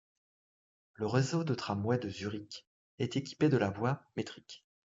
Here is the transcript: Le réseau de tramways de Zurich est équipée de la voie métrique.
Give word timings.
Le 0.95 1.05
réseau 1.05 1.43
de 1.43 1.53
tramways 1.53 1.99
de 1.99 2.09
Zurich 2.09 2.67
est 2.97 3.17
équipée 3.17 3.49
de 3.49 3.57
la 3.57 3.69
voie 3.69 4.01
métrique. 4.15 4.65